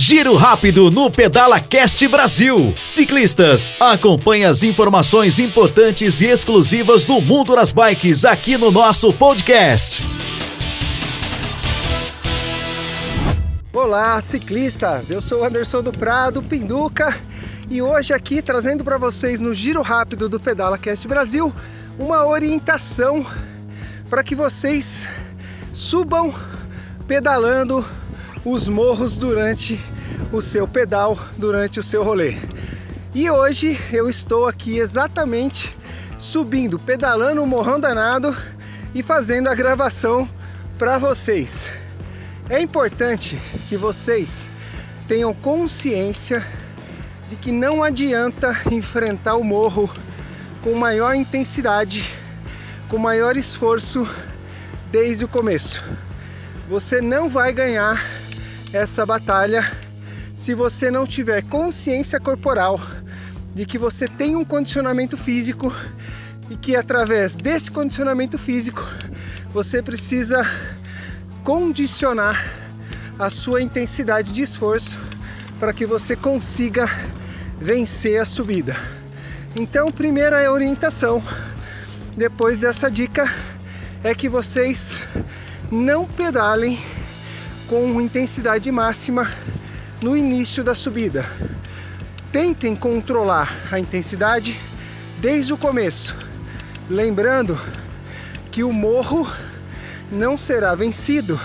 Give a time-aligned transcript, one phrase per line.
[0.00, 2.72] Giro rápido no Pedala Cast Brasil.
[2.86, 10.06] Ciclistas, acompanhe as informações importantes e exclusivas do mundo das bikes aqui no nosso podcast.
[13.72, 15.10] Olá, ciclistas!
[15.10, 17.18] Eu sou Anderson do Prado, Pinduca,
[17.68, 21.52] e hoje aqui trazendo para vocês no Giro Rápido do Pedala Cast Brasil
[21.98, 23.26] uma orientação
[24.08, 25.08] para que vocês
[25.72, 26.32] subam
[27.08, 27.84] pedalando
[28.50, 29.78] os morros durante
[30.32, 32.34] o seu pedal, durante o seu rolê.
[33.14, 35.76] E hoje eu estou aqui exatamente
[36.18, 38.34] subindo, pedalando o morrão danado
[38.94, 40.26] e fazendo a gravação
[40.78, 41.70] para vocês.
[42.48, 44.48] É importante que vocês
[45.06, 46.46] tenham consciência
[47.28, 49.90] de que não adianta enfrentar o morro
[50.62, 52.10] com maior intensidade,
[52.88, 54.08] com maior esforço
[54.90, 55.84] desde o começo.
[56.66, 58.17] Você não vai ganhar
[58.72, 59.64] essa batalha
[60.36, 62.80] se você não tiver consciência corporal
[63.54, 65.72] de que você tem um condicionamento físico
[66.50, 68.82] e que através desse condicionamento físico
[69.50, 70.46] você precisa
[71.42, 72.52] condicionar
[73.18, 74.98] a sua intensidade de esforço
[75.58, 76.88] para que você consiga
[77.60, 78.76] vencer a subida.
[79.58, 81.22] Então, primeira orientação
[82.16, 83.32] depois dessa dica
[84.04, 85.02] é que vocês
[85.70, 86.78] não pedalem
[87.68, 89.30] com intensidade máxima
[90.02, 91.26] no início da subida.
[92.32, 94.58] Tentem controlar a intensidade
[95.20, 96.16] desde o começo,
[96.88, 97.58] lembrando
[98.50, 99.30] que o morro
[100.10, 101.38] não será vencido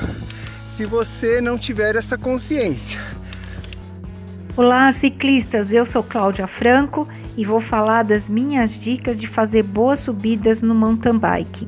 [0.72, 3.02] se você não tiver essa consciência.
[4.56, 5.74] Olá, ciclistas!
[5.74, 10.74] Eu sou Cláudia Franco e vou falar das minhas dicas de fazer boas subidas no
[10.74, 11.68] mountain bike.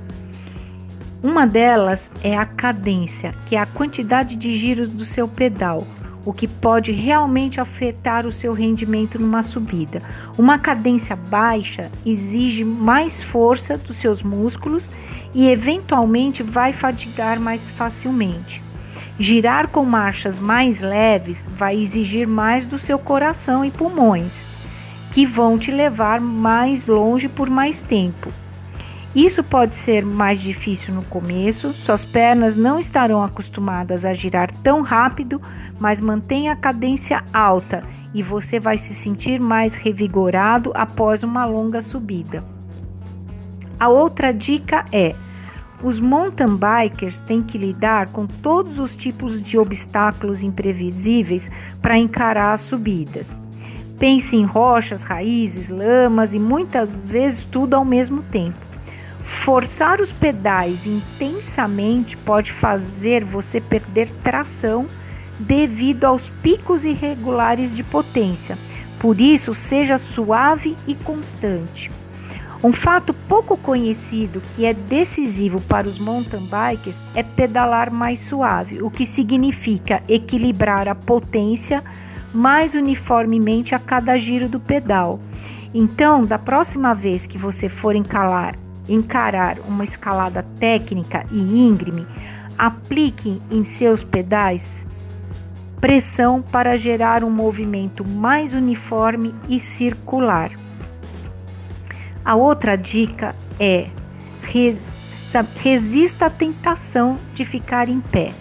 [1.25, 5.83] Uma delas é a cadência, que é a quantidade de giros do seu pedal,
[6.23, 10.03] o que pode realmente afetar o seu rendimento numa subida.
[10.37, 14.91] Uma cadência baixa exige mais força dos seus músculos
[15.33, 18.61] e eventualmente vai fadigar mais facilmente.
[19.17, 24.31] Girar com marchas mais leves vai exigir mais do seu coração e pulmões,
[25.11, 28.31] que vão te levar mais longe por mais tempo.
[29.15, 34.81] Isso pode ser mais difícil no começo, suas pernas não estarão acostumadas a girar tão
[34.81, 35.41] rápido,
[35.79, 37.81] mas mantenha a cadência alta
[38.13, 42.43] e você vai se sentir mais revigorado após uma longa subida.
[43.79, 45.15] A outra dica é:
[45.81, 51.49] os mountain bikers têm que lidar com todos os tipos de obstáculos imprevisíveis
[51.81, 53.39] para encarar as subidas.
[53.97, 58.64] Pense em rochas, raízes, lamas e muitas vezes tudo ao mesmo tempo.
[59.25, 64.85] Forçar os pedais intensamente pode fazer você perder tração
[65.39, 68.55] devido aos picos irregulares de potência.
[68.99, 71.91] Por isso, seja suave e constante.
[72.63, 78.81] Um fato pouco conhecido que é decisivo para os mountain bikers é pedalar mais suave,
[78.81, 81.83] o que significa equilibrar a potência
[82.31, 85.19] mais uniformemente a cada giro do pedal.
[85.73, 88.55] Então, da próxima vez que você for encalar
[88.87, 92.05] encarar uma escalada técnica e íngreme,
[92.57, 94.87] aplique em seus pedais
[95.79, 100.49] pressão para gerar um movimento mais uniforme e circular.
[102.23, 103.87] A outra dica é
[105.61, 108.31] resista à tentação de ficar em pé.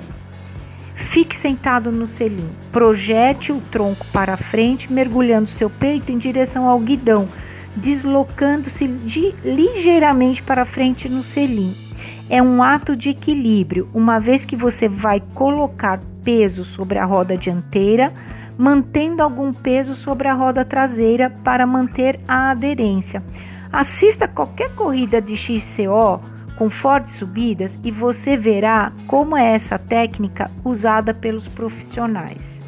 [0.94, 6.78] Fique sentado no selim, projete o tronco para frente, mergulhando seu peito em direção ao
[6.78, 7.28] guidão
[7.77, 11.75] deslocando-se ligeiramente para frente no selim.
[12.29, 17.37] É um ato de equilíbrio, uma vez que você vai colocar peso sobre a roda
[17.37, 18.12] dianteira,
[18.57, 23.23] mantendo algum peso sobre a roda traseira para manter a aderência.
[23.71, 26.21] Assista qualquer corrida de XCO
[26.56, 32.64] com fortes subidas e você verá como é essa técnica usada pelos profissionais.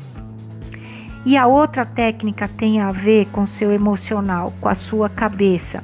[1.27, 5.83] E a outra técnica tem a ver com seu emocional, com a sua cabeça.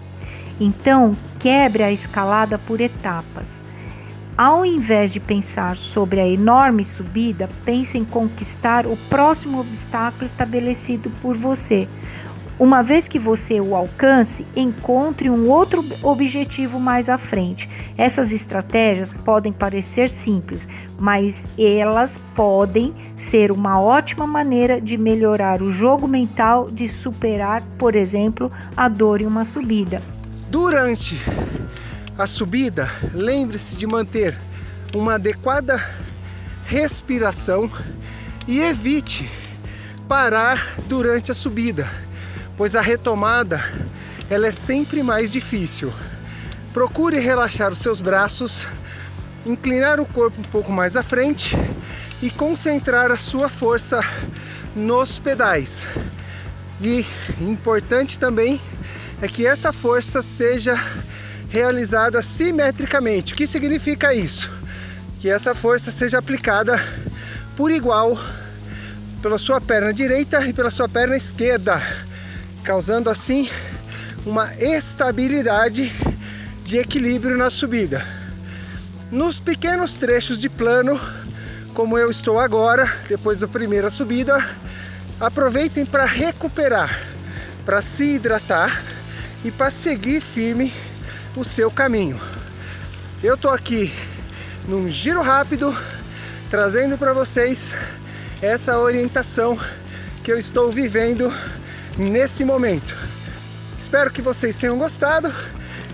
[0.60, 3.60] Então, quebre a escalada por etapas.
[4.38, 11.10] Ao invés de pensar sobre a enorme subida, pense em conquistar o próximo obstáculo estabelecido
[11.20, 11.88] por você.
[12.58, 17.68] Uma vez que você o alcance, encontre um outro objetivo mais à frente.
[17.96, 20.68] Essas estratégias podem parecer simples,
[20.98, 27.96] mas elas podem ser uma ótima maneira de melhorar o jogo mental de superar, por
[27.96, 30.02] exemplo, a dor em uma subida.
[30.48, 31.16] Durante
[32.18, 34.36] a subida, lembre-se de manter
[34.94, 35.82] uma adequada
[36.66, 37.70] respiração
[38.46, 39.28] e evite
[40.06, 41.88] parar durante a subida,
[42.62, 43.60] pois a retomada
[44.30, 45.92] ela é sempre mais difícil.
[46.72, 48.68] Procure relaxar os seus braços,
[49.44, 51.56] inclinar o corpo um pouco mais à frente
[52.22, 53.98] e concentrar a sua força
[54.76, 55.88] nos pedais.
[56.80, 57.04] E
[57.40, 58.60] importante também
[59.20, 60.78] é que essa força seja
[61.48, 63.34] realizada simetricamente.
[63.34, 64.48] O que significa isso?
[65.18, 66.80] Que essa força seja aplicada
[67.56, 68.16] por igual
[69.20, 71.82] pela sua perna direita e pela sua perna esquerda,
[72.62, 73.50] causando assim
[74.24, 75.92] uma estabilidade
[76.64, 78.06] de equilíbrio na subida.
[79.10, 81.00] Nos pequenos trechos de plano,
[81.74, 84.44] como eu estou agora, depois da primeira subida,
[85.20, 87.02] aproveitem para recuperar,
[87.64, 88.82] para se hidratar
[89.44, 90.72] e para seguir firme
[91.36, 92.20] o seu caminho.
[93.22, 93.92] Eu estou aqui
[94.68, 95.76] num giro rápido,
[96.48, 97.74] trazendo para vocês
[98.40, 99.58] essa orientação
[100.22, 101.32] que eu estou vivendo
[101.98, 102.96] nesse momento.
[103.78, 105.32] Espero que vocês tenham gostado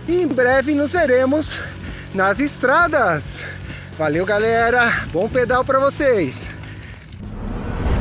[0.06, 1.60] e em breve nos veremos
[2.14, 3.22] nas estradas.
[3.96, 5.06] Valeu, galera.
[5.12, 6.48] Bom pedal para vocês.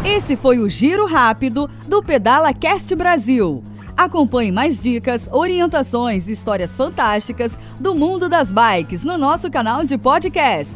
[0.06, 3.64] Esse foi o giro rápido do Pedala Cast Brasil.
[3.98, 9.98] Acompanhe mais dicas, orientações e histórias fantásticas do mundo das bikes no nosso canal de
[9.98, 10.76] podcast.